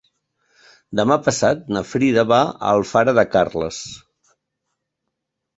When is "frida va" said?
1.91-2.41